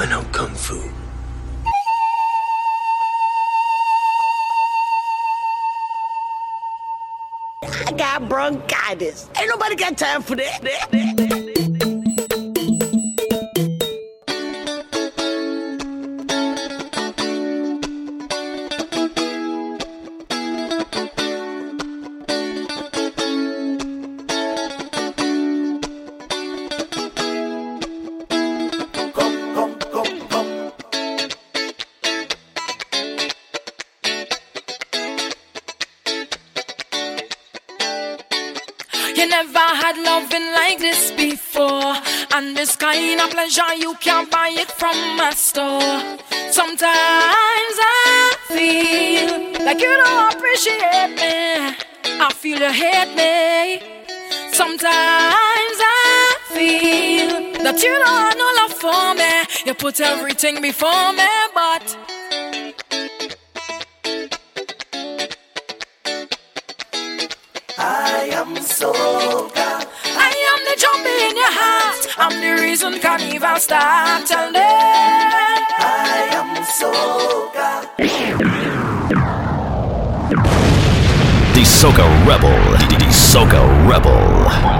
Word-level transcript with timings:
I 0.00 0.06
know 0.06 0.22
Kung 0.30 0.54
Fu. 0.54 0.80
I 7.64 7.92
got 7.96 8.28
bronchitis. 8.28 9.28
Ain't 9.36 9.48
nobody 9.48 9.74
got 9.74 9.98
time 9.98 10.22
for 10.22 10.36
that. 10.36 11.17
Put 59.88 60.00
everything 60.02 60.60
before 60.60 61.12
me, 61.14 61.26
but. 61.54 61.96
I 67.78 68.28
am 68.40 68.56
so 68.60 68.92
I 68.92 70.32
am 70.50 70.60
the 70.68 70.74
jump 70.82 71.06
in 71.06 71.36
your 71.42 71.54
heart. 71.60 72.02
I'm 72.18 72.34
the 72.42 72.62
reason 72.62 73.00
carnival 73.00 73.56
start. 73.56 74.26
Tell 74.26 74.52
them 74.52 75.64
I 75.78 76.28
am 76.40 76.50
soca. 76.78 77.70
The 81.54 81.64
Soca 81.78 82.06
Rebel. 82.28 82.58
The 82.98 83.08
Soca 83.30 83.62
Rebel. 83.88 84.77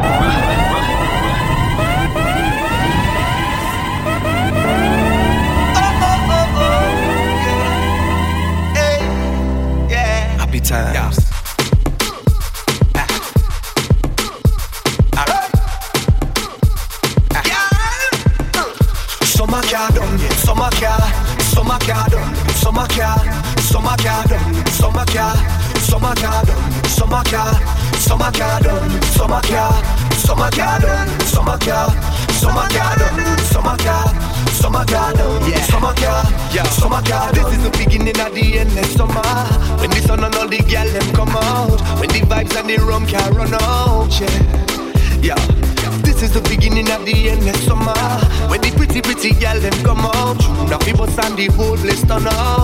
Stand 51.18 51.36
the 51.36 51.46
whole 51.54 51.76
place 51.76 52.00
turn 52.04 52.28
up, 52.28 52.57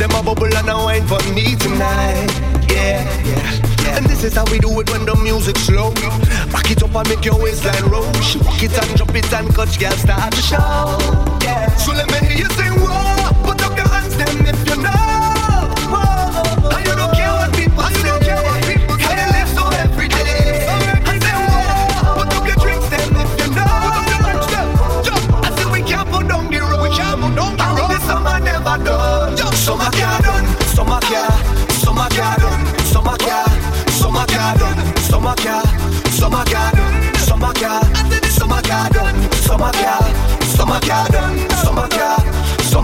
them 0.00 0.10
a 0.12 0.22
bubble 0.22 0.56
and 0.56 0.68
a 0.70 0.74
wine 0.74 1.06
for 1.06 1.20
me 1.34 1.54
tonight. 1.56 2.32
Yeah, 2.72 3.04
yeah. 3.22 3.96
And 3.96 4.06
this 4.06 4.24
is 4.24 4.34
how 4.34 4.46
we 4.50 4.58
do 4.58 4.80
it 4.80 4.90
when 4.90 5.04
the 5.04 5.14
music's 5.16 5.60
slow. 5.60 5.92
Back 6.50 6.70
it 6.70 6.82
up 6.82 6.94
and 6.94 7.08
make 7.08 7.22
your 7.22 7.38
waistline 7.38 7.84
roll. 7.84 8.10
She 8.22 8.38
it 8.38 8.72
and 8.82 8.96
drop 8.96 9.14
it 9.14 9.30
and 9.30 9.54
cut 9.54 9.78
girl 9.78 9.92
start 9.92 10.32
to 10.32 10.40
show. 10.40 10.96
So 11.76 11.92
let 11.92 12.08
me 12.08 12.28
hear 12.28 12.38
you 12.38 12.50
sing, 12.56 12.80
whoa. 12.80 13.44
Put 13.44 13.60
up 13.62 13.76
your 13.76 13.88
hands, 13.88 14.16
them 14.16 14.46
if 14.46 14.68
you 14.68 14.82
know. 14.82 14.99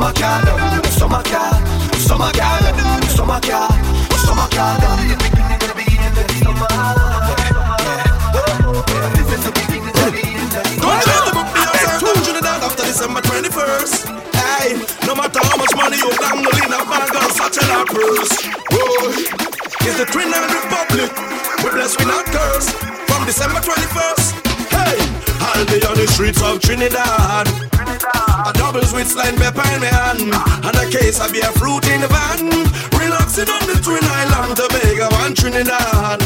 Summer 0.07 0.21
garden, 0.21 0.85
summer 0.85 1.23
car, 1.25 1.67
summer 1.99 2.31
garden, 2.33 3.03
summer 3.09 3.41
car, 3.41 3.69
summer. 4.23 4.47
The 4.47 5.17
the 5.19 5.83
the 6.15 6.25
summer. 6.47 6.71
This 9.17 9.29
is 9.35 9.43
the 9.43 9.51
of 9.51 9.65
the 9.67 10.23
of 10.37 10.95
the 10.95 11.19
summer. 11.27 11.45
After 12.47 12.85
December 12.85 13.21
21st. 13.21 14.07
Hey, 14.35 14.79
no 15.07 15.15
matter 15.15 15.41
how 15.43 15.57
much 15.57 15.75
money 15.75 15.97
you 15.97 16.11
dangle 16.19 16.55
in 16.55 16.73
a 16.73 16.79
bag 16.87 17.15
or 17.15 17.31
such 17.31 17.59
a 17.59 17.85
purse. 17.91 18.35
Boy, 18.71 19.11
it's 19.87 19.99
the 19.99 20.07
Trinidad 20.07 20.51
Republic. 20.55 21.11
We 21.65 21.71
bless, 21.71 21.99
we 21.99 22.05
not 22.05 22.27
curse. 22.27 22.71
From 23.11 23.25
December 23.27 23.59
21st. 23.59 24.35
I'll 25.41 25.67
be 25.67 25.85
on 25.87 25.97
the 25.97 26.07
streets 26.07 26.43
of 26.43 26.61
Trinidad. 26.61 27.66
Double 28.77 28.89
sweet 28.89 29.07
slime 29.07 29.37
pepper 29.37 29.65
in 29.73 29.81
my 29.81 29.87
hand, 29.89 30.21
and 30.21 30.77
a 30.77 30.85
case 30.93 31.19
of 31.19 31.33
beer 31.33 31.51
fruit 31.57 31.89
in 31.89 32.03
the 32.03 32.09
van. 32.13 32.45
Relaxing 32.93 33.49
on 33.49 33.65
the 33.65 33.81
Twin 33.81 34.05
Island, 34.05 34.53
Tobago 34.53 35.09
and 35.25 35.35
Trinidad. 35.35 36.21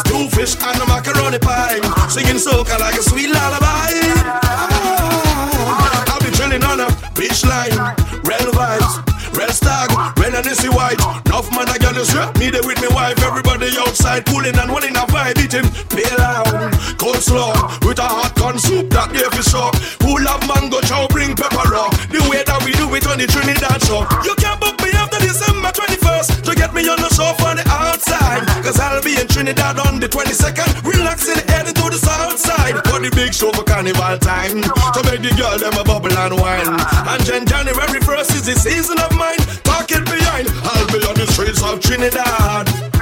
Stew 0.00 0.32
fish 0.32 0.56
and 0.64 0.80
a 0.80 0.86
macaroni 0.88 1.38
pie, 1.38 1.76
singing 2.08 2.40
soca 2.40 2.80
like 2.80 2.96
a 2.96 3.02
sweet 3.02 3.28
lullaby. 3.28 3.92
Ah, 4.24 6.08
I'll 6.08 6.24
be 6.24 6.32
chilling 6.32 6.64
on 6.64 6.80
a 6.80 6.88
beach 7.12 7.44
line, 7.44 7.76
real 8.24 8.48
vibes. 8.56 9.12
Red 9.36 9.52
stag, 9.52 9.92
and 9.92 10.46
see 10.56 10.68
white. 10.68 11.00
Enough 11.26 11.50
man, 11.52 11.68
I 11.68 11.76
got 11.76 11.94
this 11.94 12.14
Me 12.40 12.48
there 12.48 12.64
with 12.64 12.80
me 12.80 12.88
wife. 12.96 13.22
Everybody 13.22 13.68
outside 13.78 14.24
pulling 14.24 14.56
and 14.56 14.70
holding 14.70 14.96
a 14.96 15.04
vibe. 15.04 15.36
Eating 15.36 15.68
pelau, 15.92 16.98
cold 16.98 17.16
slaw 17.16 17.52
with 17.84 17.98
a 17.98 18.08
hot 18.08 18.34
corn 18.52 18.58
soup 18.60 18.90
that 18.92 19.08
day 19.12 19.24
for 19.32 19.42
sure. 19.42 19.72
Full 20.04 20.24
of 20.28 20.40
mango 20.48 20.80
chow, 20.84 21.08
bring 21.08 21.34
pepper 21.34 21.64
raw. 21.72 21.88
The 22.12 22.20
way 22.28 22.44
that 22.44 22.60
we 22.64 22.72
do 22.76 22.88
it 22.92 23.06
on 23.08 23.18
the 23.18 23.26
Trinidad 23.26 23.80
show. 23.84 24.04
You 24.24 24.34
can't 24.36 24.60
book 24.60 24.76
me 24.84 24.92
after 24.92 25.18
December 25.20 25.72
21st 25.72 26.44
to 26.44 26.52
get 26.54 26.74
me 26.74 26.84
on 26.88 27.00
the 27.00 27.08
show 27.12 27.32
from 27.40 27.56
the 27.56 27.64
outside. 27.68 28.44
Cause 28.60 28.78
I'll 28.78 29.02
be 29.02 29.16
in 29.16 29.28
Trinidad 29.28 29.78
on 29.80 30.00
the 30.00 30.08
22nd. 30.08 30.84
Relaxing 30.84 31.40
heading 31.48 31.74
to 31.74 31.86
the 31.88 32.00
south 32.00 32.38
side. 32.38 32.76
For 32.88 33.00
the 33.00 33.10
big 33.14 33.32
show 33.32 33.52
for 33.52 33.64
carnival 33.64 34.18
time. 34.20 34.60
To 34.60 35.00
make 35.08 35.24
the 35.24 35.32
girl 35.36 35.56
them 35.56 35.76
a 35.78 35.84
bubble 35.84 36.12
and 36.12 36.36
wine. 36.36 36.68
And 37.08 37.22
then 37.24 37.46
January 37.46 38.00
1st 38.04 38.30
is 38.36 38.44
the 38.46 38.56
season 38.56 39.00
of 39.00 39.12
mine. 39.16 39.40
Park 39.64 39.88
it 39.92 40.04
behind. 40.04 40.48
I'll 40.62 40.86
be 40.92 41.00
on 41.08 41.16
the 41.16 41.26
streets 41.32 41.62
of 41.64 41.80
Trinidad. 41.80 41.92
Trinidad. 42.02 42.92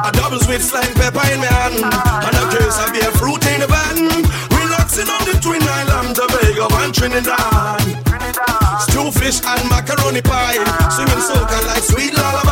I 0.00 0.10
doubles 0.14 0.46
with 0.48 0.62
slime 0.62 0.94
pepper 0.94 1.26
in 1.32 1.40
my 1.40 1.50
hand. 1.50 1.76
And 1.82 2.34
a 2.38 2.44
case 2.54 2.78
of 2.78 2.92
beer 2.92 3.12
fruit 3.18 3.39
Trinidad. 7.00 7.80
Trinidad. 8.04 8.80
Stew 8.82 9.10
fish 9.10 9.40
and 9.42 9.70
macaroni 9.70 10.20
pie. 10.20 10.60
Singing 10.90 11.22
soca 11.24 11.66
like 11.66 11.82
sweet 11.82 12.12
lullaby. 12.12 12.49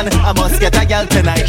I 0.00 0.32
must 0.32 0.60
get 0.60 0.80
a 0.80 0.86
girl 0.86 1.06
tonight. 1.06 1.47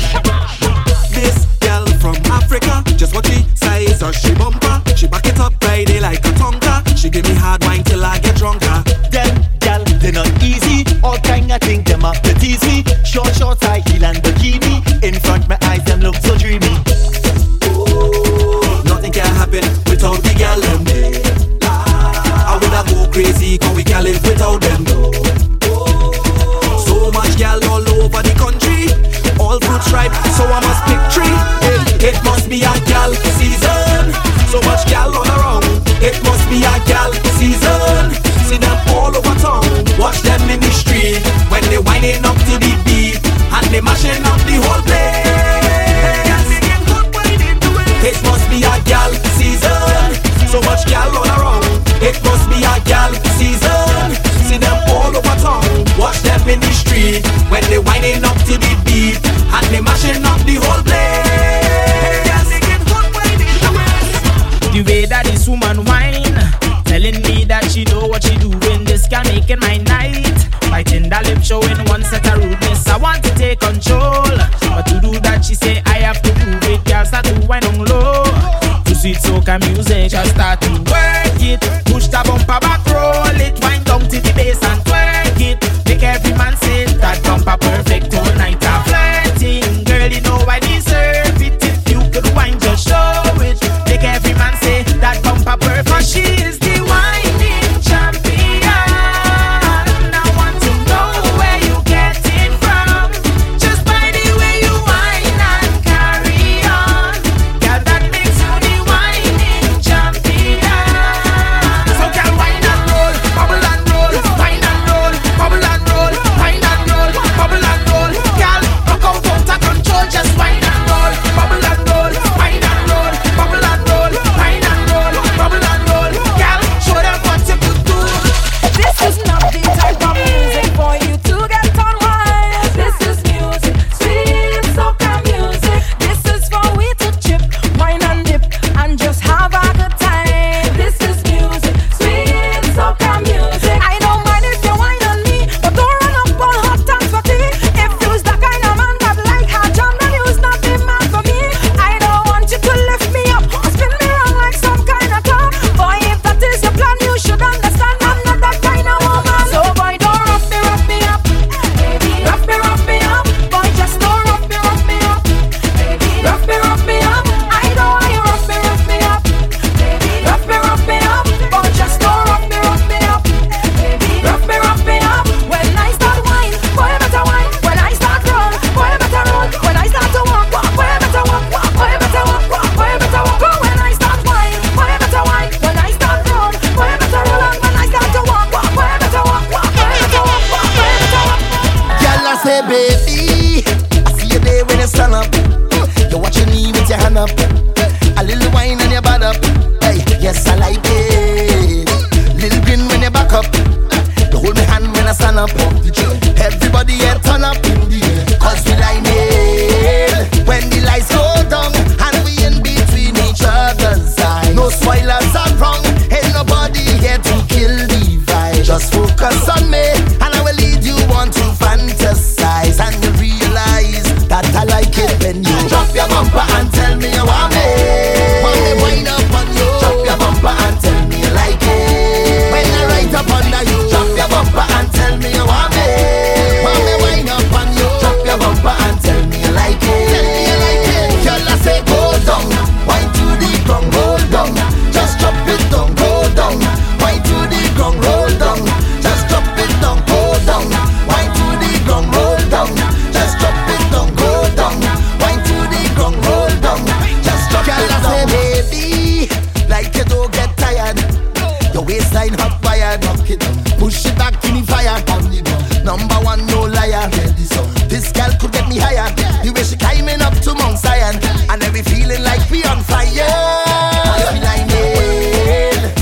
Palestine 262.10 262.40
hot 262.40 262.62
fire 262.64 262.98
bucket. 263.00 263.40
Push 263.78 264.06
it 264.06 264.18
back 264.18 264.34
in 264.46 264.56
the 264.56 264.64
fire 264.66 264.98
on 265.14 265.30
the 265.30 265.42
Number 265.86 266.16
one, 266.26 266.46
no 266.48 266.62
liar. 266.66 266.90
Yeah, 266.90 267.30
this, 267.38 267.54
this 267.88 268.12
girl 268.12 268.34
could 268.40 268.52
get 268.52 268.68
me 268.68 268.78
higher. 268.78 269.10
The 269.44 269.54
way 269.54 269.64
she 269.64 269.78
climbing 269.78 270.22
up 270.22 270.34
to 270.42 270.54
Mount 270.56 270.80
Zion, 270.80 271.22
and 271.50 271.62
every 271.64 271.84
feeling 271.84 272.24
like 272.24 272.42
we 272.50 272.64
on 272.66 272.82
fire. 272.82 273.06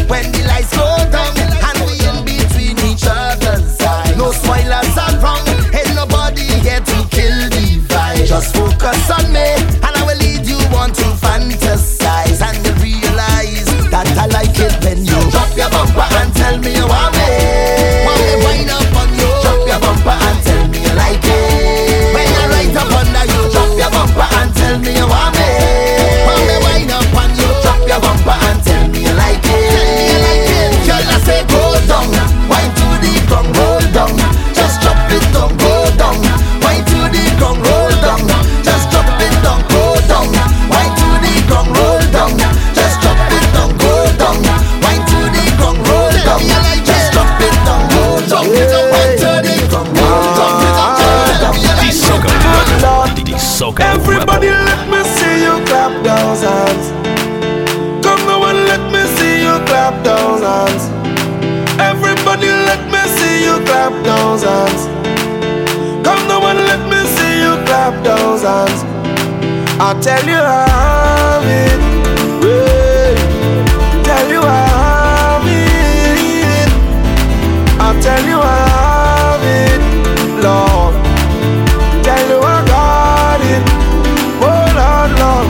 When 0.08 0.32
the 0.32 0.44
lights 0.48 0.72
slow 0.72 0.96
down 1.12 1.36
and 1.36 1.78
we 1.84 2.00
in 2.00 2.24
between 2.24 2.80
each 2.88 3.04
other's 3.04 3.76
eyes, 3.84 4.16
no 4.16 4.32
spoilers 4.32 4.96
are 4.96 5.16
wrong. 5.20 5.44
Ain't 5.76 5.92
nobody 5.96 6.48
here 6.64 6.80
to 6.80 6.98
kill 7.12 7.38
the 7.52 7.84
vibe. 7.92 8.28
Just 8.28 8.56
focus 8.56 9.12
on 9.12 9.27
I'll 69.88 69.98
tell 70.02 70.26
you 70.28 70.36
how 70.36 71.40
it. 71.46 71.80
Hey, 72.44 73.16
tell 74.04 74.30
you 74.30 74.42
how 74.42 75.40
it. 75.48 76.70
I'll 77.80 78.02
tell 78.02 78.26
you 78.28 78.36
how 78.36 79.40
it, 79.48 79.80
Lord. 80.44 80.94
Tell 82.04 82.28
you 82.28 82.40
I 82.44 82.58
got 82.68 83.40
it. 83.54 83.64
Oh 84.44 84.68
Lord, 84.76 85.12
Lord. 85.24 85.48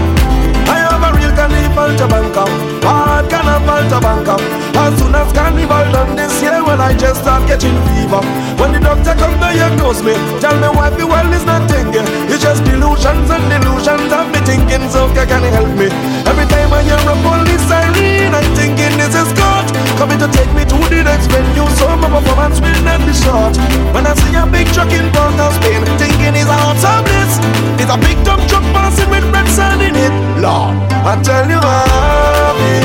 I 0.69 0.85
have 0.85 1.01
a 1.01 1.09
real 1.17 1.33
carnival 1.33 1.97
to 1.97 2.05
Bangkok. 2.07 2.51
Hard 2.85 3.25
carnival 3.31 3.89
to 3.89 3.97
Bangkok. 4.05 4.41
As 4.77 4.99
soon 4.99 5.15
as 5.15 5.33
carnival 5.33 5.91
done 5.91 6.15
this 6.15 6.43
year 6.43 6.56
and 6.77 6.85
I 6.85 6.93
just 6.93 7.25
start 7.25 7.41
getting 7.49 7.73
fever. 7.89 8.21
When 8.61 8.69
the 8.69 8.77
doctor 8.77 9.17
come 9.17 9.33
diagnose 9.41 10.05
me, 10.05 10.13
tell 10.37 10.53
me 10.61 10.69
why 10.77 10.93
the 10.93 11.09
world 11.09 11.33
is 11.33 11.41
not 11.41 11.65
thinking. 11.65 12.05
It's 12.29 12.45
just 12.45 12.61
delusions 12.69 13.33
and 13.33 13.41
delusions 13.49 14.13
of 14.13 14.29
me 14.29 14.37
thinking, 14.45 14.85
so 14.93 15.09
can 15.09 15.41
you 15.41 15.49
help 15.57 15.73
me? 15.73 15.89
Every 16.29 16.45
time 16.45 16.69
I 16.69 16.85
hear 16.85 17.01
a 17.01 17.15
police 17.25 17.65
siren, 17.65 18.29
I'm 18.29 18.45
thinking 18.53 18.93
this 18.93 19.17
is 19.17 19.33
God 19.33 19.65
coming 19.97 20.21
to 20.21 20.29
take 20.29 20.53
me 20.53 20.69
to 20.69 20.77
the 20.93 21.01
next 21.01 21.33
venue, 21.33 21.65
so 21.81 21.89
my 21.97 22.13
performance 22.13 22.61
will 22.61 22.81
not 22.85 23.01
be 23.01 23.13
short. 23.17 23.57
When 23.89 24.05
I 24.05 24.13
see 24.13 24.37
a 24.37 24.45
big 24.45 24.69
truck 24.69 24.93
in 24.93 25.09
front 25.09 25.41
of 25.41 25.57
Spain, 25.57 25.81
thinking 25.97 26.37
it's 26.37 26.45
a 26.45 26.57
hot 26.61 26.77
bliss. 27.09 27.41
It's 27.81 27.89
a 27.89 27.97
big 27.97 28.21
truck 28.21 28.37
passing 28.69 29.09
with 29.09 29.25
red 29.33 29.49
sun 29.49 29.81
in 29.81 29.97
it. 29.97 30.13
Lord, 30.45 30.77
I 31.01 31.17
tell 31.25 31.49
you, 31.49 31.57
i 31.57 32.76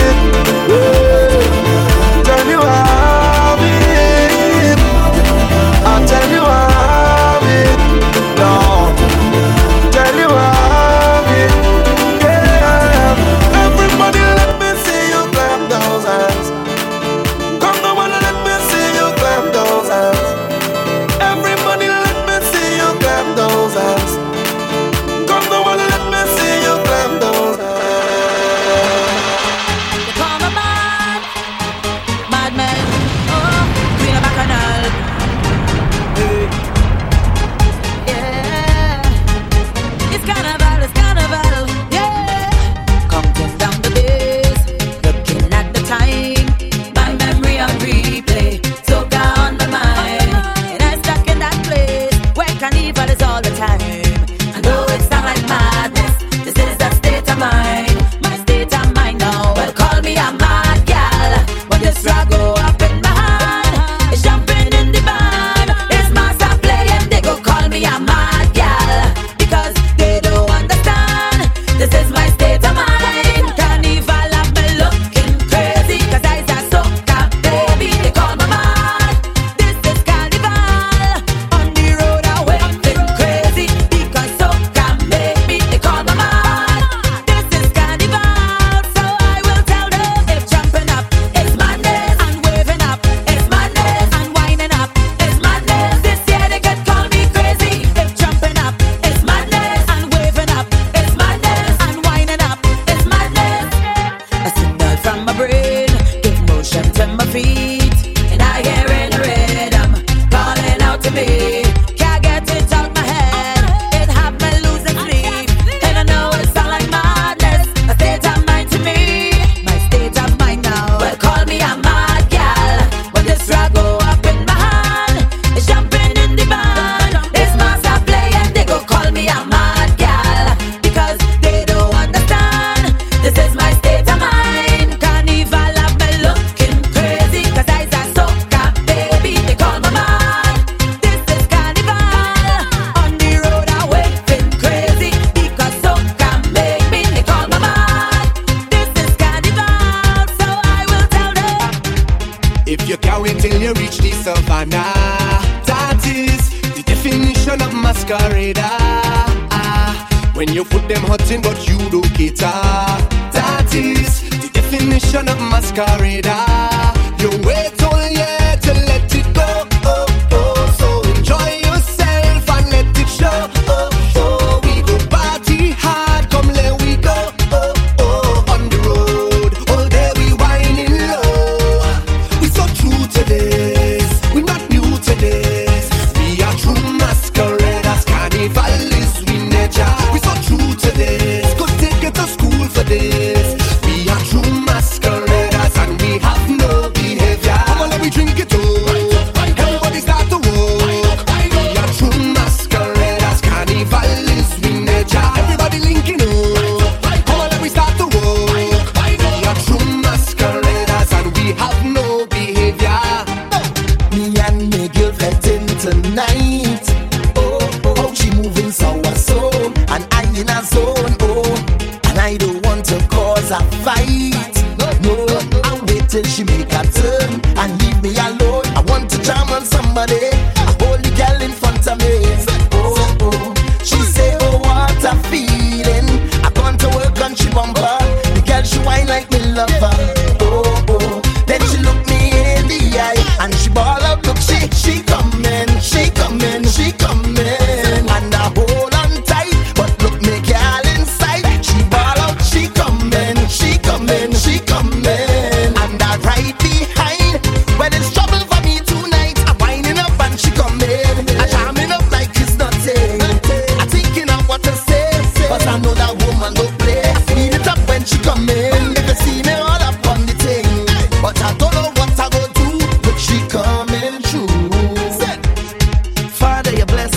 masquerade 165.75 166.32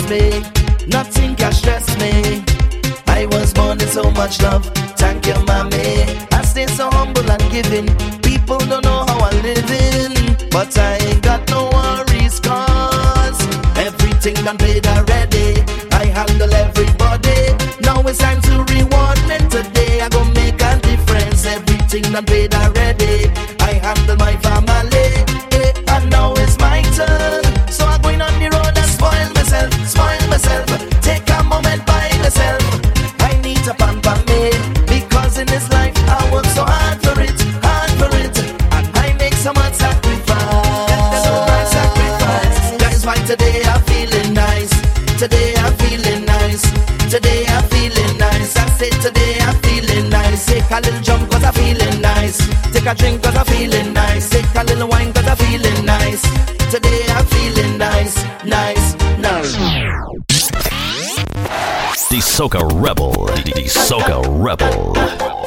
me, 0.10 0.44
nothing 0.88 1.36
can 1.36 1.52
stress 1.52 1.86
me. 1.98 2.44
I 3.08 3.26
was 3.28 3.54
born 3.54 3.78
to 3.80 3.88
so 3.88 4.12
much 4.12 4.42
love, 4.42 4.66
thank 4.98 5.26
you, 5.26 5.36
mommy. 5.46 6.04
I 6.32 6.42
stay 6.44 6.68
so 6.68 6.90
humble 6.90 7.30
and 7.30 7.42
giving. 7.52 7.88
People 8.22 8.58
don't 8.58 8.84
know 8.84 9.06
how 9.08 9.20
I'm 9.20 9.42
living, 9.42 10.36
but 10.52 10.78
I 10.78 10.98
ain't 10.98 11.24
got 11.24 11.50
no 11.50 11.70
worries, 11.70 12.40
cause 12.40 13.40
everything 13.78 14.36
done 14.44 14.58
paid 14.58 14.86
already. 14.88 15.62
I 15.92 16.06
handle 16.06 16.54
everybody. 16.54 17.40
Now 17.82 18.02
it's 18.02 18.20
time 18.20 18.42
to 18.42 18.64
reward 18.74 19.20
me 19.28 19.38
today. 19.50 20.02
I 20.02 20.10
go 20.10 20.24
make 20.34 20.62
a 20.62 20.80
difference. 20.82 21.46
Everything 21.46 22.04
done 22.12 22.26
paid 22.26 22.54
already. 22.54 23.55
a 50.76 50.82
little 50.82 51.02
jump 51.02 51.32
cause 51.32 51.44
I'm 51.44 51.54
feeling 51.54 52.02
nice. 52.02 52.38
Take 52.74 52.86
a 52.86 52.96
drink 52.96 53.24
cause 53.24 53.36
I'm 53.36 53.46
feeling 53.46 53.94
nice. 53.94 54.30
Take 54.30 54.46
a 54.56 54.64
little 54.64 54.88
wine 54.90 55.14
cause 55.14 55.28
I'm 55.28 55.38
feeling 55.38 55.86
nice. 55.86 56.22
Today 56.70 57.02
I'm 57.10 57.26
feeling 57.26 57.78
nice, 57.78 58.16
nice, 58.44 58.96
nice. 59.18 59.54
The 62.10 62.20
Soca 62.20 62.62
Rebel. 62.84 63.14
The 63.14 63.66
Soca 63.68 64.22
Rebel. 64.28 65.45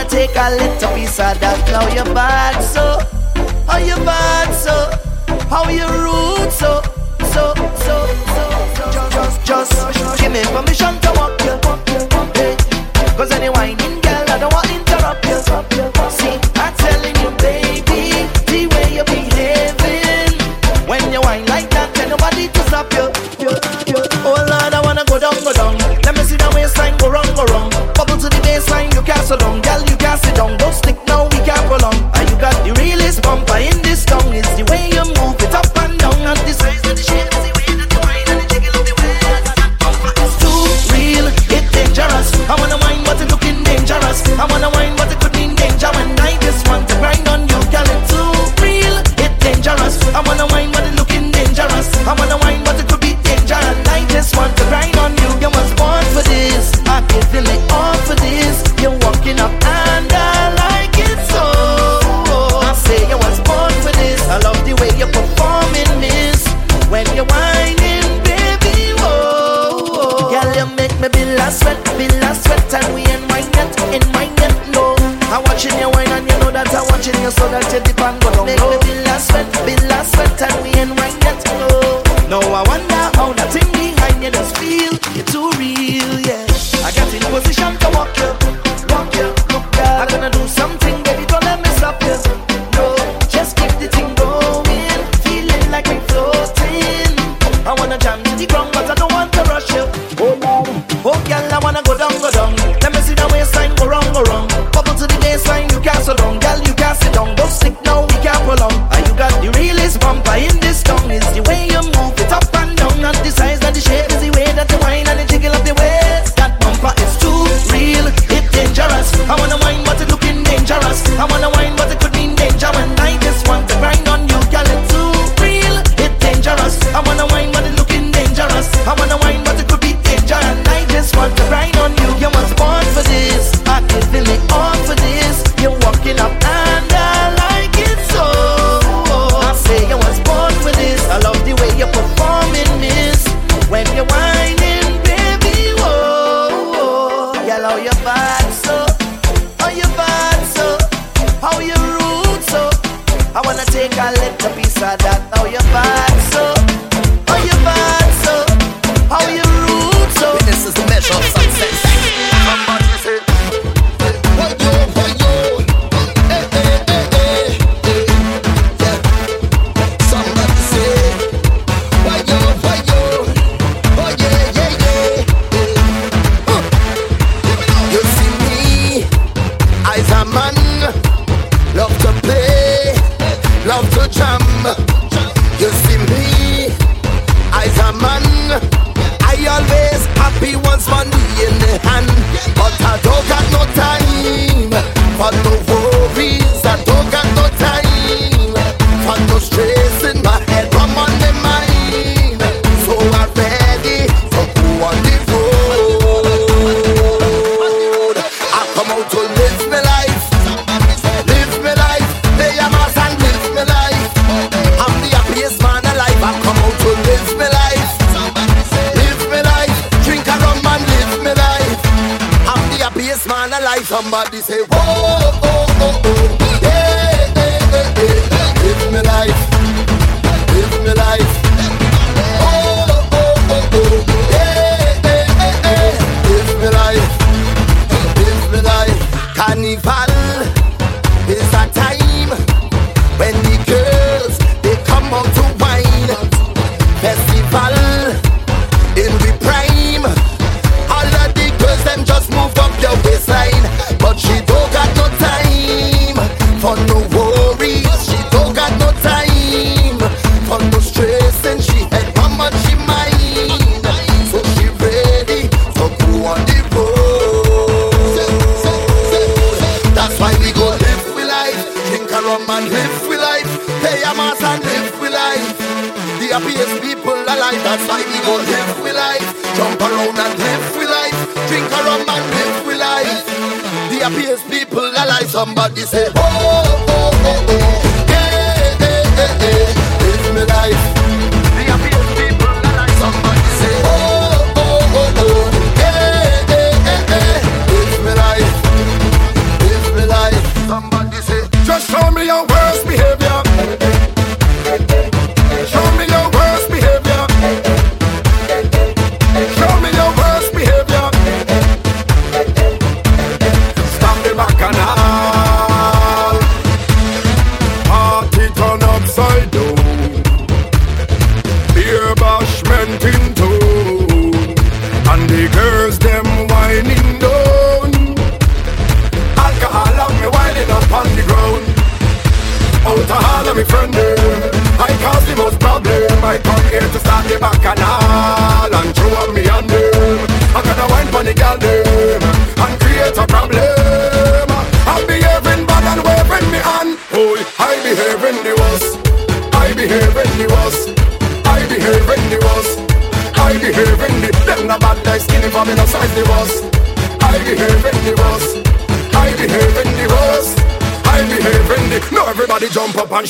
wanna 0.00 0.10
take 0.10 0.36
a 0.36 0.50
little 0.50 0.94
piece 0.94 1.18
of 1.18 1.38
that. 1.40 1.58
Now 1.70 1.86
you 1.88 2.04
bad, 2.14 2.60
so. 2.62 2.98
How 3.66 3.78
oh, 3.78 3.84
you 3.84 3.96
bad, 4.04 4.52
so. 4.54 4.90
How 5.48 5.68
you 5.68 5.86
rude, 5.86 6.52
so. 6.52 6.82
So, 7.32 7.54
so, 7.54 8.06
so, 8.34 8.44
so. 8.76 9.10
Just, 9.10 9.44
just, 9.44 9.72
just 9.94 10.20
give 10.20 10.32
me 10.32 10.42
permission 10.44 10.98
to 11.00 11.12
walk 11.16 11.40
you. 11.42 11.58
Hey. 12.34 12.56
Cause 13.16 13.30
anyone. 13.32 13.59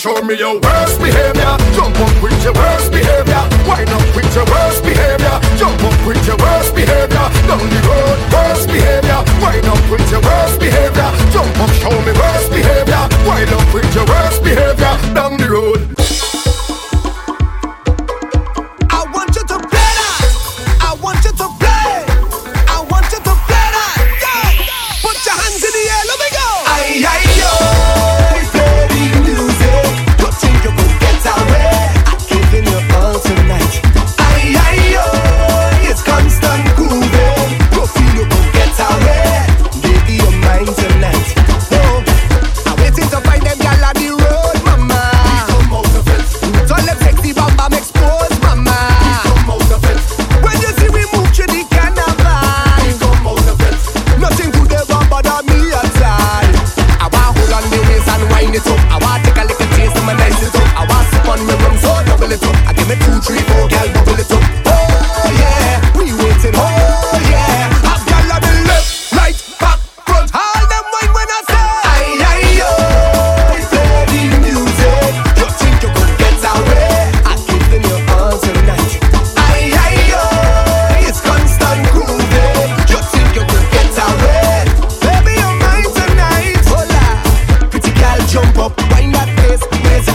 show 0.00 0.22
me 0.22 0.34
your 0.34 0.58
worst 0.60 0.98
behavior. 0.98 1.52
Jump 1.76 2.00
up 2.00 2.22
with 2.22 2.42
your 2.42 2.54
worst 2.54 2.90
behavior. 2.90 3.44
Wind 3.68 3.90
up 3.92 4.16
with 4.16 4.34
your 4.34 4.46
worst 4.46 4.82
behavior. 4.82 5.36
Jump 5.60 5.82
up 5.84 6.06
with 6.06 6.26
your 6.26 6.38
worst 6.38 6.74
behavior. 6.74 7.26
Down 7.44 7.68
the 7.68 7.80
road, 7.84 8.18
worst 8.32 8.68
behavior. 8.68 9.20
Wind 9.44 9.66
up 9.68 9.82
with 9.92 10.10
your 10.10 10.22
worst 10.22 10.58
behavior. 10.58 11.10
Jump 11.32 11.52
up, 11.60 11.70
show 11.76 11.92
me 11.92 12.12
worst 12.16 12.48
behavior. 12.48 13.04
Wind 13.28 13.52
up 13.52 13.74
with 13.74 13.94
your 13.94 14.06
worst 14.06 14.42
behavior. 14.42 14.94
Down 15.12 15.36
the 15.36 15.50
road. 15.50 15.99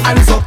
an, 0.08 0.24
so 0.24 0.45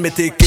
mettez 0.00 0.45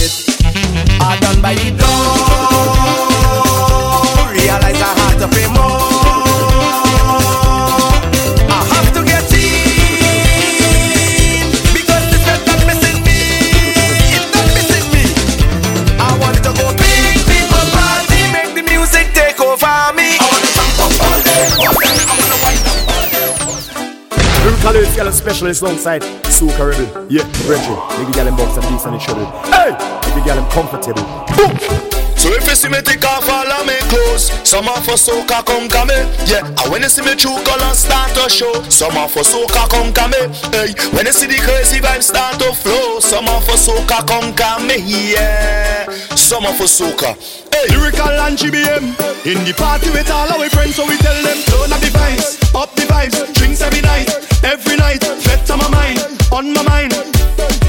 specialist 25.19 25.61
alongside 25.61 26.01
Soca 26.31 26.71
Rebel. 26.71 26.87
Yeah, 27.11 27.27
Reggie. 27.43 27.75
Make 27.99 28.07
the 28.07 28.13
gal 28.15 28.25
them 28.25 28.35
box 28.37 28.55
and 28.55 28.65
beats 28.71 28.85
on 28.85 28.93
the 28.93 28.99
shoulder. 28.99 29.27
Hey! 29.51 29.75
Make 29.75 30.15
the 30.15 30.23
gal 30.23 30.35
them 30.39 30.49
comfortable. 30.49 31.03
Boom! 31.35 31.99
So 32.19 32.27
if 32.35 32.43
you 32.47 32.55
see 32.55 32.67
me 32.67 32.81
take 32.81 33.03
off 33.05 33.27
all 33.31 33.47
of 33.47 33.65
my 33.65 33.79
clothes, 33.87 34.27
some 34.43 34.67
of 34.67 34.83
us 34.89 35.07
soca 35.07 35.39
come 35.45 35.69
come 35.69 35.87
Yeah, 36.27 36.43
and 36.43 36.67
when 36.67 36.83
you 36.83 36.89
see 36.89 37.01
me 37.01 37.15
true 37.15 37.39
color 37.47 37.71
start 37.71 38.11
to 38.19 38.27
show, 38.27 38.51
some 38.67 38.91
of 38.97 39.15
us 39.15 39.31
soca 39.31 39.69
come 39.71 39.93
come 39.93 40.11
Hey, 40.51 40.75
when 40.91 41.05
you 41.07 41.13
see 41.15 41.27
the 41.27 41.39
crazy 41.39 41.79
vibes 41.79 42.11
start 42.11 42.35
to 42.43 42.51
flow, 42.51 42.99
some 42.99 43.23
of 43.29 43.47
us 43.47 43.69
soca 43.69 44.03
come 44.05 44.35
come 44.35 44.67
Yeah, 44.83 45.87
some 46.11 46.43
of 46.45 46.59
us 46.59 46.75
soca. 46.75 47.15
Hey, 47.55 47.71
Lyrical 47.71 48.11
and 48.11 48.37
GBM 48.37 48.83
In 49.23 49.39
the 49.47 49.53
party 49.55 49.89
with 49.91 50.11
all 50.11 50.27
our 50.27 50.49
friends 50.49 50.75
So 50.75 50.85
we 50.85 50.97
tell 50.97 51.15
them 51.23 51.37
turn 51.47 51.71
up 51.71 51.79
the 51.79 51.87
vibes 51.87 52.35
Up 52.53 52.75
the 52.75 52.83
vibes 52.83 53.33
Drinks 53.33 53.61
every 53.61 53.79
night 53.79 54.18
Every 54.43 54.77
night 54.77 55.03
on 55.51 55.59
my 55.59 55.69
mind 55.69 55.99
On 56.31 56.53
my 56.53 56.63
mind. 56.63 56.93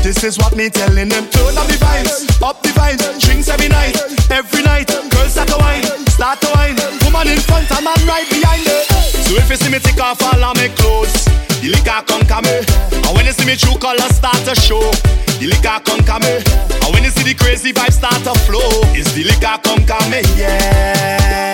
This 0.02 0.24
is 0.24 0.38
what 0.38 0.56
me 0.56 0.68
telling 0.70 1.08
them 1.08 1.26
Turn 1.28 1.56
up 1.56 1.66
the 1.66 1.76
vibes 1.80 2.42
Up 2.42 2.62
the 2.62 2.70
vibes 2.70 3.20
Drinks 3.20 3.48
every 3.48 3.68
night. 3.68 3.96
Every 4.30 4.62
night 4.62 4.88
Girls 5.10 5.32
start 5.32 5.48
to 5.48 5.56
wine 5.58 5.84
Start 6.08 6.40
to 6.40 6.48
wine 6.54 6.76
Woman 7.04 7.28
in 7.28 7.40
front 7.40 7.70
and 7.70 7.84
man 7.84 8.00
right 8.06 8.28
behind. 8.28 8.66
Her 8.66 8.84
So 9.26 9.36
if 9.36 9.50
you 9.50 9.56
see 9.56 9.70
me 9.70 9.78
take 9.78 10.00
off 10.00 10.22
all 10.22 10.42
of 10.42 10.56
my 10.56 10.68
clothes 10.76 11.12
The 11.60 11.68
liquor 11.68 12.02
come 12.06 12.24
come. 12.26 12.46
And 12.46 13.12
when 13.16 13.26
you 13.26 13.32
see 13.32 13.46
me 13.46 13.56
true 13.56 13.76
colors 13.78 14.14
start 14.16 14.40
to 14.46 14.54
show 14.54 14.80
The 15.38 15.46
liquor 15.52 15.80
come 15.84 16.02
come. 16.04 16.24
And 16.24 16.90
when 16.94 17.04
you 17.04 17.10
see 17.10 17.24
the 17.24 17.34
crazy 17.34 17.72
vibes 17.72 17.98
start 18.00 18.22
to 18.24 18.34
flow 18.46 18.70
It's 18.96 19.12
the 19.12 19.24
liquor 19.24 19.58
come 19.62 19.84
come 19.84 20.12
yeah. 20.36 21.50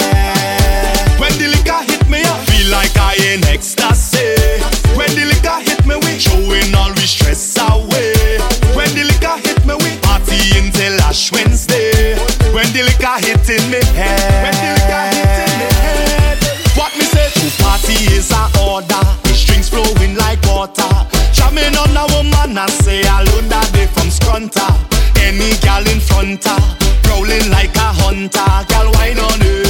When 1.19 1.33
the 1.39 1.49
liquor 1.49 1.83
hit 1.89 2.09
me 2.09 2.23
I 2.23 2.37
feel 2.47 2.71
like 2.71 2.97
I 2.97 3.17
in 3.33 3.45
ecstasy 3.45 4.76
When 5.07 5.15
the 5.15 5.25
liquor 5.25 5.61
hit 5.63 5.87
me 5.87 5.95
we 6.03 6.19
throwing 6.19 6.75
all 6.75 6.91
we 6.91 7.07
stress 7.07 7.55
away. 7.63 8.43
When 8.75 8.91
the 8.91 9.07
liquor 9.07 9.39
hit 9.39 9.63
me 9.63 9.79
we 9.79 9.95
party 10.03 10.35
until 10.59 10.99
Ash 11.07 11.31
Wednesday. 11.31 12.19
When 12.51 12.67
the 12.75 12.83
liquor 12.83 13.15
hit 13.23 13.47
in 13.47 13.63
me 13.71 13.79
head. 13.95 14.19
When 14.43 14.57
the 14.59 14.71
liquor 14.75 15.07
hit 15.15 15.31
in 15.47 15.53
me 15.63 15.69
head. 15.79 16.39
What 16.75 16.91
me 16.99 17.07
say? 17.07 17.31
To 17.39 17.47
party 17.63 17.95
is 18.19 18.35
a 18.35 18.51
order. 18.67 18.99
The 19.23 19.31
strings 19.31 19.69
flowing 19.71 20.19
like 20.19 20.43
water. 20.43 20.91
Jamming 21.31 21.79
on 21.79 21.95
a 21.95 22.11
woman 22.11 22.59
and 22.59 22.75
say 22.83 23.07
alone 23.07 23.47
that 23.47 23.71
they 23.71 23.87
from 23.87 24.11
Scrunta 24.11 24.75
Any 25.23 25.55
gal 25.63 25.87
in 25.87 26.01
front 26.03 26.43
her 26.43 26.59
Prowling 27.07 27.47
like 27.55 27.77
a 27.79 27.95
hunter. 27.95 28.51
Gal 28.67 28.91
wine 28.91 29.23
on 29.23 29.39
it 29.39 29.66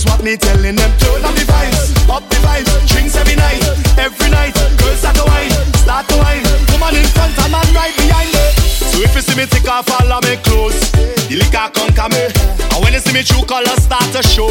is 0.00 0.06
what 0.08 0.24
me 0.24 0.36
telling 0.36 0.76
them. 0.76 0.90
Turn 0.98 1.24
up 1.24 1.34
the 1.36 1.44
vibes 1.44 1.92
Up 2.08 2.24
the 2.28 2.36
vibes. 2.40 2.70
Drinks 2.88 3.16
every 3.16 3.36
night 3.36 3.60
Every 3.98 4.30
night. 4.30 4.54
Girls 4.80 4.98
start 4.98 5.16
to 5.16 5.24
wine 5.28 5.52
Start 5.76 6.08
to 6.08 6.16
wine. 6.16 6.44
Woman 6.72 6.96
in 6.96 7.06
front 7.12 7.36
and 7.36 7.52
man 7.52 7.68
right 7.76 7.94
behind 7.96 8.32
her 8.32 8.48
So 8.92 9.04
if 9.04 9.14
you 9.14 9.22
see 9.22 9.36
me 9.36 9.44
take 9.46 9.68
off 9.68 9.90
all 9.90 10.12
of 10.12 10.22
my 10.24 10.36
clothes. 10.40 10.80
The 11.28 11.36
liquor 11.36 11.68
come 11.76 11.92
come 11.92 12.16
And 12.16 12.80
when 12.82 12.92
you 12.94 13.00
see 13.00 13.12
me 13.12 13.22
true 13.22 13.44
colors 13.44 13.82
start 13.82 14.08
to 14.16 14.22
show. 14.24 14.50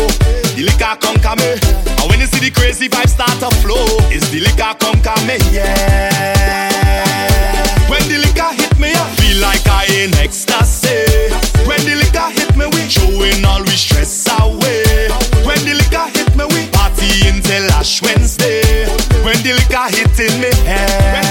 The 0.53 0.63
liquor 0.69 0.93
come 1.01 1.17
come 1.19 1.41
And 1.41 2.05
when 2.09 2.19
you 2.19 2.27
see 2.27 2.39
the 2.39 2.51
crazy 2.53 2.87
vibes 2.87 3.17
start 3.17 3.33
to 3.41 3.49
flow 3.61 3.85
It's 4.13 4.29
the 4.29 4.39
liquor 4.39 4.73
come 4.77 5.01
come 5.01 5.29
yeah. 5.49 6.13
When 7.89 8.05
the 8.05 8.21
liquor 8.21 8.53
hit 8.53 8.77
me 8.77 8.93
I 8.93 9.05
feel 9.17 9.41
like 9.41 9.65
I 9.65 9.89
in 9.89 10.13
ecstasy. 10.21 11.09
When 11.65 11.81
the 11.89 11.95
liquor 11.97 12.29
hit 12.29 12.53
me 12.55 12.65
we 12.69 12.85
throwing 12.85 13.43
all 13.45 13.61
we 13.63 13.73
stress 13.73 14.29
away 14.39 14.58
Ash 17.67 18.01
Wednesday 18.01 18.85
When 19.23 19.35
the 19.43 19.53
liquor 19.53 19.87
hit 19.89 20.19
in 20.19 20.41
me 20.41 20.51
head 20.65 21.28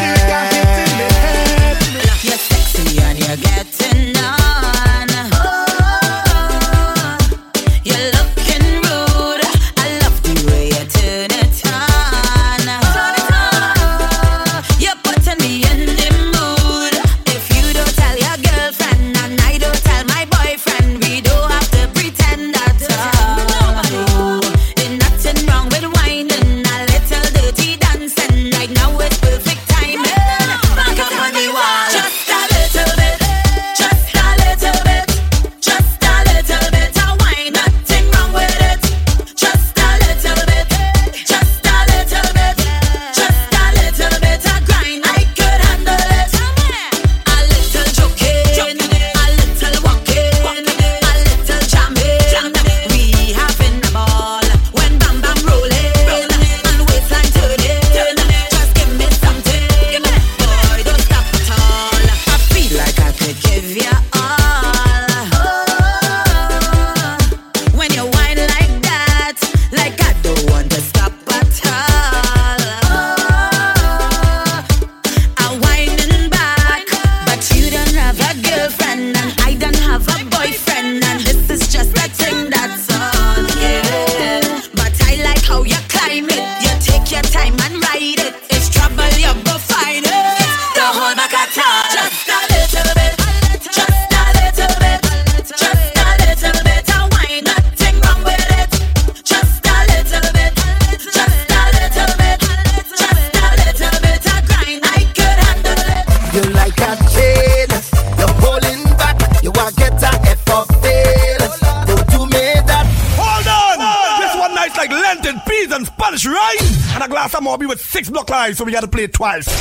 play 118.99 119.07
twice. 119.07 119.58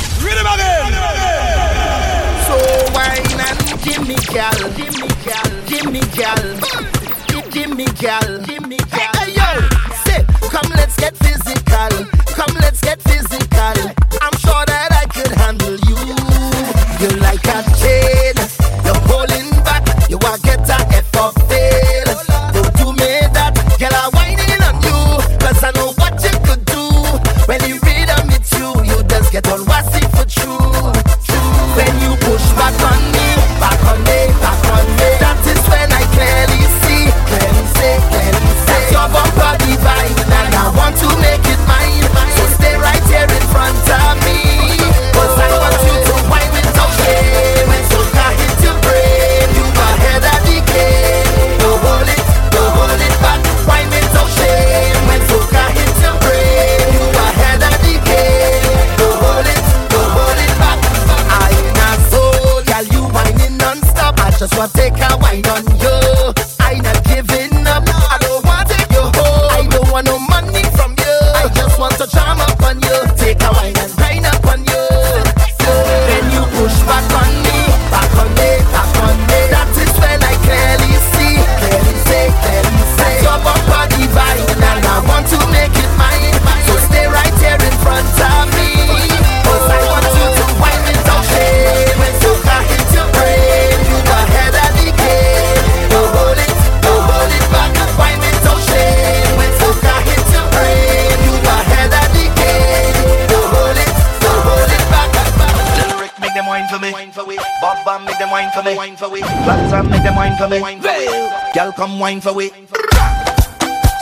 for 109.08 109.14
we. 109.14 109.20
Long 109.20 109.70
time 109.70 109.90
make 109.90 110.02
them 110.02 110.16
wine 110.16 110.36
for 110.36 110.48
me. 110.48 110.60
Well, 110.60 111.52
girl 111.54 111.72
come 111.72 111.98
wine 111.98 112.20
for 112.20 112.32
we. 112.32 112.50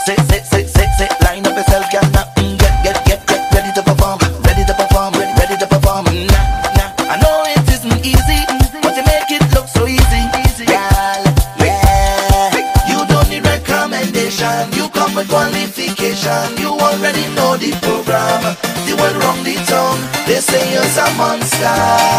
Sit, 0.05 0.19
sit, 0.29 0.43
sit, 0.45 0.67
sit, 0.67 0.89
sit. 0.97 1.11
Line 1.23 1.45
up 1.45 1.55
yourself, 1.55 1.85
girl. 1.91 2.09
Now 2.11 2.25
get, 2.35 2.83
get, 2.83 3.05
get, 3.05 3.27
get 3.27 3.53
ready 3.53 3.71
to 3.73 3.83
perform, 3.83 4.19
ready 4.43 4.63
to 4.65 4.73
perform, 4.73 5.13
ready, 5.13 5.33
ready 5.39 5.57
to 5.57 5.67
perform. 5.67 6.05
Nah, 6.05 6.77
nah. 6.77 7.13
I 7.13 7.15
know 7.21 7.43
it 7.47 7.63
isn't 7.71 8.05
easy, 8.05 8.41
but 8.81 8.95
you 8.95 9.03
make 9.03 9.31
it 9.31 9.43
look 9.53 9.67
so 9.67 9.87
easy. 9.87 10.23
Girl, 10.65 11.23
yeah. 11.59 12.51
You 12.87 13.05
don't 13.07 13.29
need 13.29 13.45
recommendation. 13.45 14.71
You 14.73 14.89
come 14.89 15.15
with 15.15 15.29
qualification. 15.29 16.57
You 16.57 16.71
already 16.79 17.27
know 17.35 17.55
the 17.57 17.71
program. 17.83 18.55
The 18.87 18.95
world 18.95 19.17
round 19.23 19.45
the 19.45 19.55
tongue. 19.67 20.01
They 20.27 20.39
say 20.39 20.63
you're 20.73 20.83
a 20.83 21.07
monster. 21.17 22.16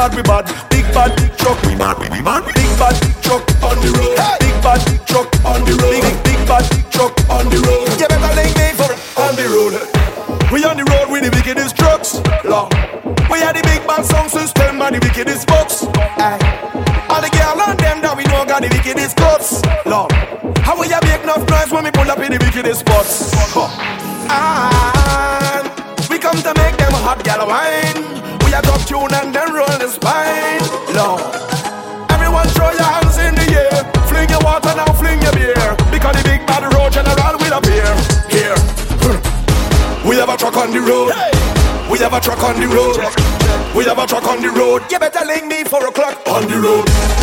Barbie 0.00 0.22
road. 46.60 47.19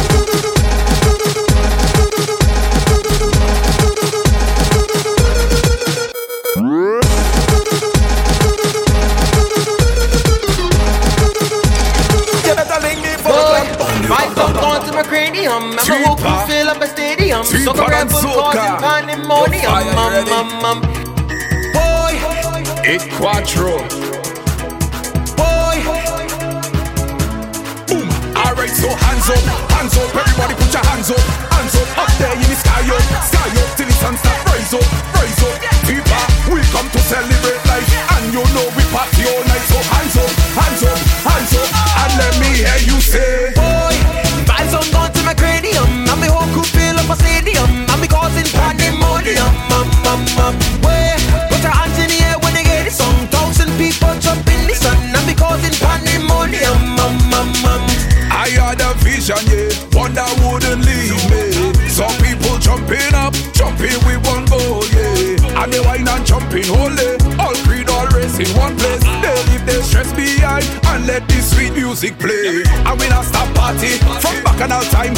music 72.02 72.20
play. 72.20 72.64
And 72.86 73.00
we 73.00 73.10
not 73.10 73.26
stop 73.26 73.54
party 73.56 73.98
from 74.22 74.44
back 74.44 74.62
and 74.62 74.74
all 74.74 74.84
time. 74.84 75.17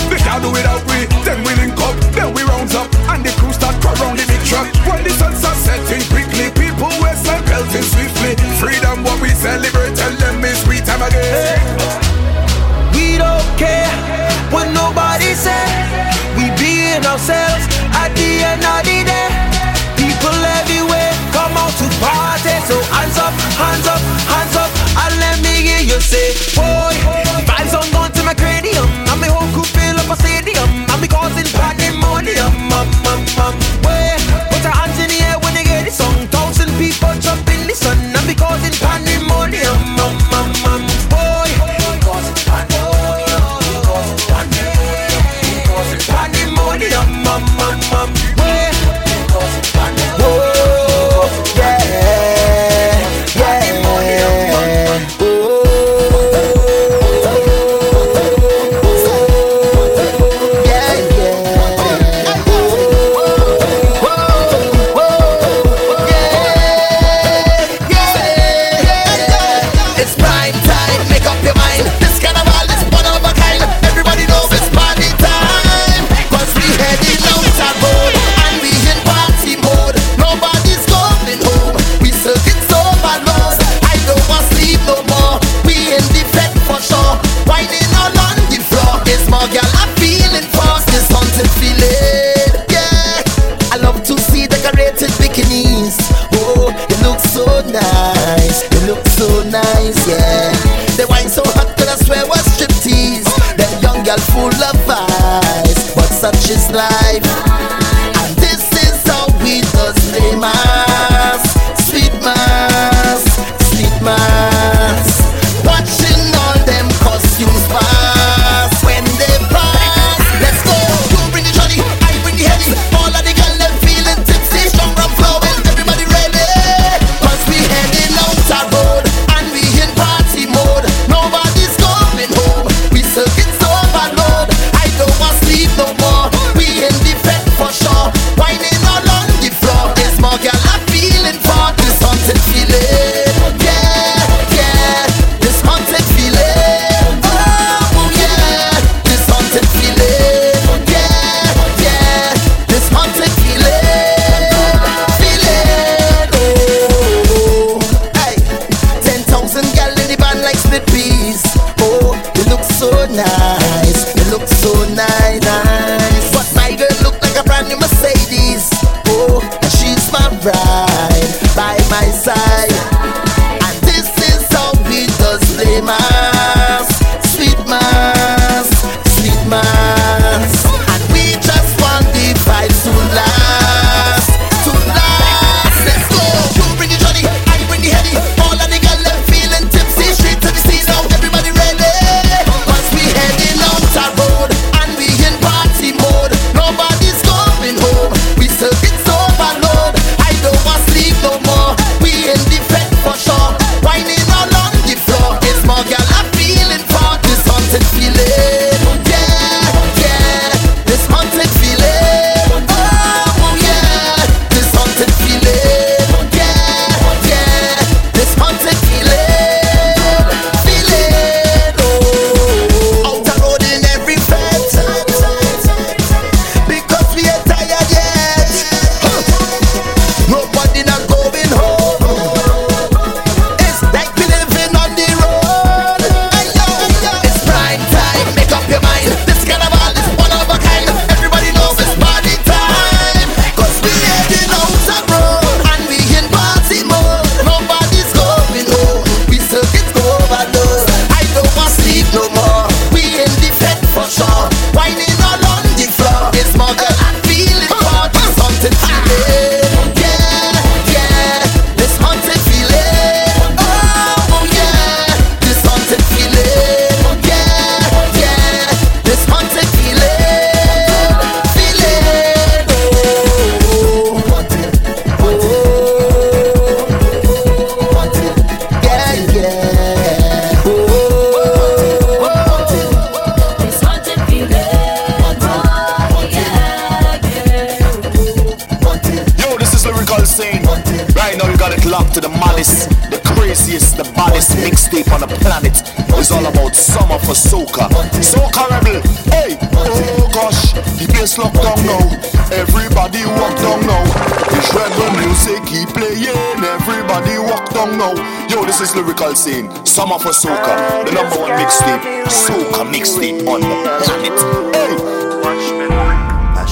this 308.70 308.82
is 308.82 308.96
lyrical 308.96 309.34
scene. 309.34 309.66
Summer 309.84 310.20
for 310.20 310.30
soca, 310.30 311.04
the 311.04 311.12
number 311.12 311.40
one 311.40 311.50
mixtape. 311.58 312.04
Soca 312.26 312.86
mixtape 312.94 313.48
on 313.48 313.62
the 313.62 313.76
planet. 314.06 314.76
Hey. 314.76 315.20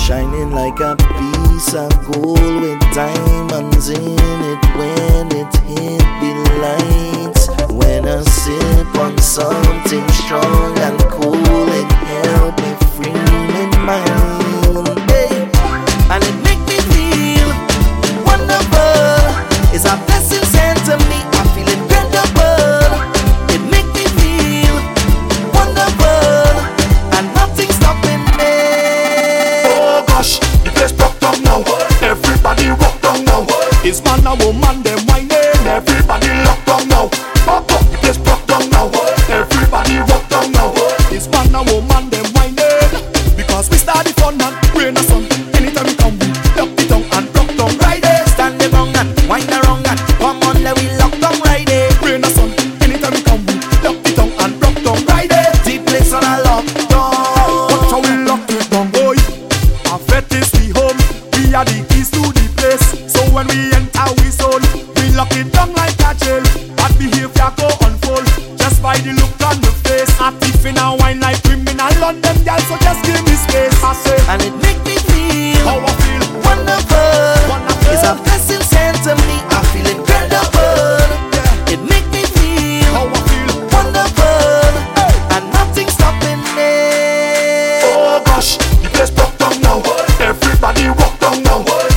Shining 0.06 0.52
like 0.52 0.80
a 0.80 0.96
piece 0.96 1.74
of 1.74 1.90
gold 2.06 2.62
with 2.62 2.80
diamonds 2.94 3.90
in 3.90 4.00
it 4.00 4.66
when 4.78 5.28
it 5.36 5.54
hit 5.66 6.06
the 6.22 6.34
lights. 6.62 7.50
When 7.74 8.08
I 8.08 8.22
sip 8.22 8.96
on 8.96 9.18
something 9.18 10.08
strong. 10.10 10.77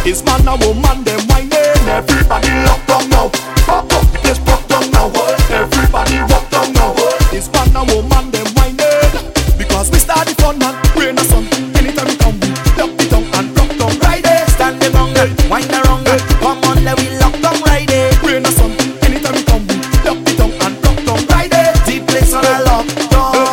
It's 0.02 0.24
man 0.24 0.48
or 0.48 0.56
woman, 0.56 1.04
them 1.04 1.20
whining. 1.28 1.52
Everybody 1.84 2.48
locked 2.64 2.88
down 2.88 3.08
now. 3.10 3.28
Pop 3.68 3.84
up, 3.92 4.06
the 4.12 4.18
place 4.24 4.38
down 4.66 4.90
now. 4.90 5.12
Everybody 5.52 6.18
rock 6.32 6.48
down 6.48 6.72
now. 6.72 6.94
It's 7.30 7.52
man 7.52 7.76
or 7.76 7.84
woman, 7.84 8.30
them 8.30 8.48
whining. 8.56 9.12
Because 9.58 9.90
we 9.90 9.98
start 9.98 10.26
the 10.26 10.34
fun 10.40 10.58
man. 10.58 10.74
we're 10.96 11.12
not 11.12 11.26
some. 11.26 11.44
Anytime 11.76 12.08
we 12.08 12.16
come, 12.16 12.40
we 12.40 12.48
lock 12.80 12.96
it 12.96 13.10
down 13.10 13.28
and 13.28 13.52
rock 13.52 13.70
down 13.76 13.98
right 14.00 14.24
there. 14.24 14.46
Stand 14.48 14.80
the 14.80 14.88
bong, 14.90 15.12
whine 15.50 15.68
around, 15.68 16.08
come 16.40 16.64
on, 16.64 16.82
let 16.82 16.96
we 16.96 17.10
lock 17.20 17.36
down 17.44 17.60
right 17.68 17.86
there. 17.86 18.10
We're 18.24 18.40
not 18.40 18.54
some. 18.56 18.72
Anytime 19.04 19.36
we 19.36 19.44
come, 19.44 19.66
we 19.68 19.76
it 19.76 20.38
down 20.40 20.50
and 20.64 20.80
rock 20.80 20.96
down 21.04 21.20
right 21.28 21.50
there. 21.50 21.76
The 21.84 22.00
place 22.08 22.32
on 22.32 22.44
a 22.48 22.64
lock 22.64 22.88
down. 23.12 23.50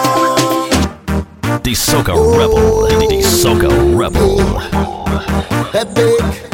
Rebel. 2.40 2.57
That 5.78 5.94
big 5.94 6.47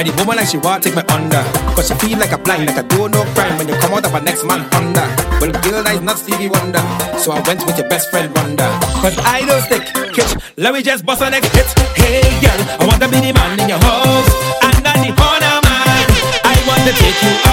Now 0.00 0.06
the 0.06 0.16
woman 0.16 0.38
like 0.38 0.48
she 0.48 0.56
want 0.56 0.82
take 0.82 0.96
me 0.96 1.02
under. 1.12 1.44
Cause 1.76 1.88
she 1.88 1.94
feel 2.00 2.16
like 2.16 2.32
a 2.32 2.38
blind, 2.38 2.64
like 2.64 2.78
I 2.78 2.82
do 2.88 3.06
no 3.10 3.20
crime. 3.36 3.58
When 3.58 3.68
you 3.68 3.74
come 3.84 3.92
out 3.92 4.06
of 4.06 4.14
a 4.14 4.20
next 4.22 4.44
man 4.44 4.64
under. 4.72 5.04
Well, 5.44 5.52
girl, 5.60 5.86
is 5.92 6.00
not 6.00 6.16
Stevie 6.16 6.48
Wonder. 6.48 6.80
So 7.20 7.32
I 7.32 7.40
went 7.44 7.66
with 7.66 7.76
your 7.76 7.86
best 7.86 8.08
friend 8.08 8.34
Wonder. 8.34 8.64
Cause 9.04 9.18
I 9.18 9.44
don't 9.44 9.60
stick, 9.60 9.84
catch. 10.16 10.40
Let 10.56 10.72
me 10.72 10.80
just 10.82 11.04
bust 11.04 11.20
an 11.20 11.32
next 11.32 11.52
hit. 11.52 11.68
Hey 12.00 12.24
girl, 12.40 12.60
I 12.80 12.86
wanna 12.88 13.12
be 13.12 13.20
the 13.20 13.34
man 13.34 13.60
in 13.60 13.68
your 13.68 13.76
house. 13.76 14.32
And 14.64 14.82
not 14.82 14.96
the 15.04 15.12
corner 15.12 15.60
man. 15.68 16.06
I 16.48 16.56
wanna 16.66 16.92
take 16.96 17.44
you. 17.44 17.49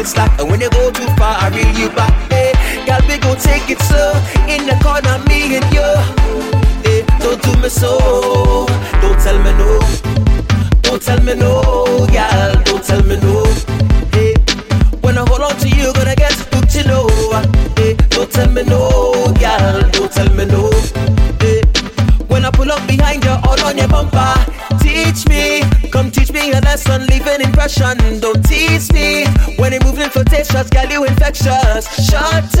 Shame, 0.00 0.06
slack. 0.06 0.40
And 0.40 0.50
when 0.50 0.60
you 0.60 0.70
go 0.70 0.90
too 0.90 1.06
far, 1.16 1.36
I 1.38 1.48
reel 1.48 1.70
you 1.78 1.88
back. 1.90 2.12
Hey, 2.30 2.52
girl, 2.86 3.00
we 3.08 3.18
gon' 3.18 3.36
take 3.36 3.68
it 3.70 3.80
slow. 3.82 4.12
In 4.48 4.66
the 4.66 4.76
corner, 4.82 5.18
me 5.28 5.56
and 5.56 5.66
you. 5.72 5.88
Hey, 6.84 7.04
don't 7.18 7.40
do 7.42 7.56
me 7.60 7.68
so. 7.68 8.66
Don't 9.00 9.18
tell 9.20 9.38
me 9.38 9.52
no. 9.58 9.80
Don't 10.82 11.02
tell 11.02 11.20
me 11.22 11.34
no, 11.34 12.06
girl. 12.10 12.62
Don't 12.64 12.84
tell 12.84 13.02
me 13.04 13.16
no. 13.20 13.44
Hey, 14.12 14.34
when 15.02 15.18
I 15.18 15.24
hold 15.28 15.42
on 15.42 15.56
to 15.58 15.68
you, 15.68 15.92
gonna 15.92 16.16
get 16.16 16.32
hooked, 16.32 16.74
you 16.74 16.84
know. 16.84 17.08
Hey, 17.76 17.94
don't 18.10 18.30
tell 18.30 18.50
me 18.50 18.62
no, 18.64 19.32
girl. 19.38 19.90
Don't 19.90 20.12
tell 20.12 20.30
me 20.34 20.44
no. 20.46 20.70
Hey, 21.40 21.62
when 22.28 22.44
I 22.44 22.50
pull 22.50 22.70
up 22.70 22.86
behind 22.86 23.24
you, 23.24 23.30
all 23.30 23.60
on 23.64 23.76
your 23.76 23.88
bumper. 23.88 24.34
Teach 24.80 25.28
me, 25.28 25.62
come 25.90 26.10
teach 26.10 26.32
me 26.32 26.52
a 26.52 26.60
lesson, 26.60 27.06
leave 27.06 27.26
an 27.26 27.42
impression. 27.42 28.19
Girl, 31.42 31.80
you 31.98 32.59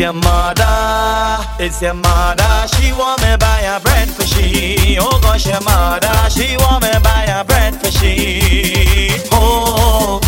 your 0.00 0.14
mother, 0.14 1.44
it's 1.58 1.82
your 1.82 1.92
mother. 1.92 2.66
She 2.68 2.90
want 2.92 3.20
me 3.20 3.36
buy 3.38 3.60
a 3.60 3.78
bread 3.80 4.08
for 4.08 4.24
she. 4.24 4.96
Oh 4.98 5.20
gosh, 5.20 5.46
your 5.46 5.60
mother, 5.60 6.08
she 6.30 6.56
want 6.56 6.84
me 6.84 6.90
buy 7.02 7.24
a 7.28 7.44
bread 7.44 7.76
for 7.76 7.90
she. 7.90 9.10
Oh, 9.30 10.18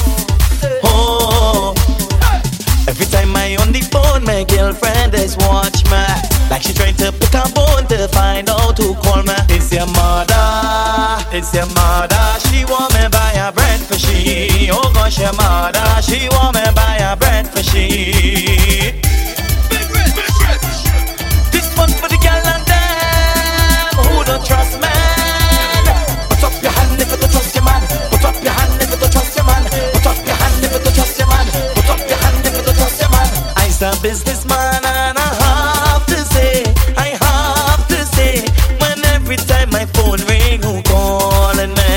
oh. 0.84 1.74
Every 2.86 3.06
time 3.06 3.34
I 3.34 3.56
on 3.62 3.72
the 3.72 3.80
phone, 3.80 4.24
my 4.24 4.44
girlfriend 4.44 5.14
is 5.14 5.38
watch 5.38 5.84
me. 5.86 6.04
Like 6.50 6.60
she 6.60 6.74
trying 6.74 6.96
to 6.96 7.10
pick 7.10 7.32
a 7.32 7.48
bone 7.54 7.86
to 7.88 8.08
find 8.08 8.50
out 8.50 8.76
who 8.76 8.94
call 8.96 9.22
me. 9.22 9.32
It's 9.48 9.72
your 9.72 9.86
mother, 9.86 11.24
it's 11.32 11.54
your 11.54 11.66
mother. 11.72 12.24
She 12.44 12.66
want 12.66 12.92
me 12.92 13.08
buy 13.08 13.32
a 13.40 13.50
bread 13.50 13.80
for 13.80 13.96
she. 13.96 14.68
Oh 14.70 14.92
gosh, 14.92 15.18
your 15.18 15.32
mother, 15.32 16.02
she 16.02 16.28
want 16.28 16.56
me 16.56 16.64
buy 16.74 16.96
a 17.00 17.16
bread 17.16 17.48
for 17.48 17.62
she. 17.62 18.51
I's 33.82 33.98
a 33.98 34.02
businessman 34.02 34.84
and 34.84 35.18
I 35.18 35.30
have 35.42 36.06
to 36.06 36.14
say, 36.14 36.62
I 36.96 37.18
have 37.18 37.88
to 37.88 38.04
say, 38.14 38.42
when 38.78 39.04
every 39.06 39.36
time 39.36 39.70
my 39.70 39.86
phone 39.86 40.20
ring, 40.30 40.62
who 40.62 40.82
calling 40.82 41.74
me? 41.74 41.94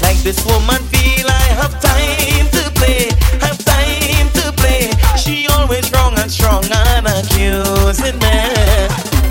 Like 0.00 0.18
this 0.18 0.44
woman 0.46 0.80
feel 0.92 1.26
I 1.26 1.46
have 1.58 1.74
time 1.80 2.46
to 2.54 2.70
play, 2.78 3.10
have 3.40 3.58
time 3.64 4.28
to 4.38 4.52
play. 4.62 4.92
She 5.18 5.48
always 5.48 5.90
wrong 5.92 6.16
and 6.18 6.30
strong 6.30 6.64
and 6.64 7.06
accusing 7.08 8.18
me. 8.20 8.38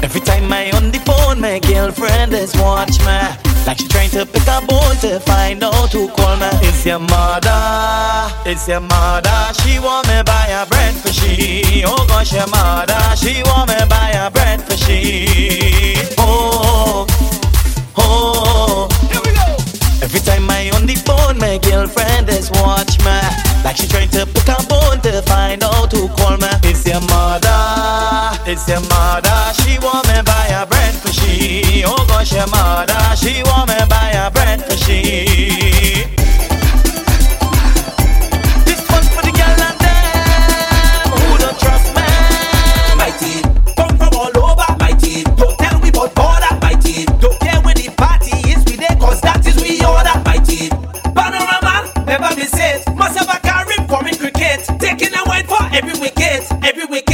Every 0.03 0.21
time 0.21 0.51
I 0.51 0.71
on 0.71 0.91
the 0.91 0.99
phone, 1.05 1.39
my 1.39 1.59
girlfriend 1.59 2.33
is 2.33 2.53
watch 2.55 2.99
me. 3.05 3.46
Like 3.67 3.79
she 3.79 3.87
trying 3.89 4.09
to 4.11 4.25
pick 4.25 4.47
a 4.47 4.65
bone 4.65 4.95
to 5.01 5.19
find 5.19 5.61
out 5.61 5.91
who 5.91 6.07
call 6.07 6.37
me. 6.37 6.47
It's 6.63 6.85
your 6.85 6.99
mother, 6.99 8.31
it's 8.45 8.65
your 8.65 8.79
mother. 8.79 9.53
She 9.59 9.77
want 9.77 10.07
me 10.07 10.23
buy 10.23 10.47
a 10.47 10.65
bread 10.65 10.95
for 10.95 11.11
she. 11.11 11.83
Oh 11.85 12.05
gosh, 12.07 12.31
your 12.31 12.47
mother, 12.47 12.95
she 13.17 13.43
want 13.43 13.67
me 13.67 13.75
buy 13.89 14.11
a 14.11 14.31
bread 14.31 14.61
for 14.63 14.77
she. 14.77 15.95
Oh, 16.17 17.05
oh. 17.97 18.87
Here 19.11 19.19
we 19.19 19.35
go. 19.35 19.57
Every 20.01 20.21
time 20.21 20.49
I 20.49 20.71
on 20.73 20.85
the 20.85 20.95
phone, 20.95 21.37
my 21.37 21.57
girlfriend 21.57 22.29
is 22.29 22.49
watch 22.51 22.97
me. 22.99 23.19
Like 23.65 23.75
she 23.75 23.85
trying 23.89 24.07
to 24.11 24.25
pick 24.25 24.47
a 24.47 24.63
bone 24.63 25.01
to 25.01 25.21
find 25.23 25.61
out 25.61 25.91
who 25.91 26.07
call 26.15 26.37
me. 26.37 26.47
It's 26.63 26.87
your 26.87 27.01
mother, 27.01 28.39
it's 28.49 28.65
your 28.69 28.79
mother. 28.79 29.35
She 29.59 29.77
want 29.79 30.07
me 30.07 30.21
buy 30.23 30.55
a 30.55 30.65
bread 31.07 31.15
for 31.15 31.21
she. 31.21 31.83
Oh 31.85 32.05
want 33.45 33.69
me 33.69 33.75
buy 33.89 34.11
a 34.11 34.31
bread 34.31 34.63
for 34.63 34.77
she. 34.77 35.01
This 38.65 38.81
one 38.89 39.03
for 39.13 39.21
the 39.23 39.31
girl 39.31 39.61
and 39.67 39.79
them 39.79 41.11
who 41.11 41.37
don't 41.37 41.59
trust 41.59 41.93
man. 41.95 42.97
My 42.97 43.11
team 43.19 43.43
come 43.75 43.97
from 43.97 44.13
all 44.15 44.51
over. 44.51 44.67
My 44.79 44.91
team 44.93 45.23
don't 45.35 45.57
tell 45.57 45.79
we 45.81 45.89
about 45.89 46.13
border. 46.15 46.53
My 46.61 46.73
team 46.73 47.05
don't 47.19 47.39
care 47.39 47.61
when 47.61 47.75
the 47.75 47.93
party 47.97 48.35
is 48.49 48.63
we 48.65 48.75
there, 48.77 48.95
cause 48.99 49.21
that 49.21 49.45
is 49.45 49.55
we 49.61 49.83
order. 49.85 50.15
My 50.25 50.37
team 50.37 50.71
panorama 51.13 51.91
never 52.05 52.35
miss 52.35 52.53
it. 52.53 52.83
Must 52.95 53.17
have 53.17 53.29
a 53.29 53.39
carry 53.39 53.75
for 53.87 54.07
in 54.07 54.15
cricket, 54.15 54.65
taking 54.79 55.13
a 55.13 55.23
wine 55.25 55.45
for 55.45 55.63
every 55.73 55.99
wicket, 55.99 56.43
every 56.63 56.85
wicket. 56.85 57.06